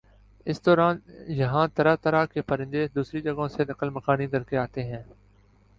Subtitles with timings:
[0.45, 0.97] اس دوران
[1.31, 5.03] یہاں طرح طرح کے پرندے دوسری جگہوں سے نقل مکانی کرکے آتے ہیں